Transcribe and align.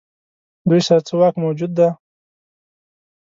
دوی 0.67 0.81
سره 0.87 1.01
څه 1.07 1.13
واک 1.19 1.35
موجود 1.43 1.71
دی. 1.77 1.89